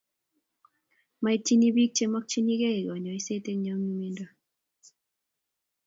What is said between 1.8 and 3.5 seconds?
chemokyinigei konyoiset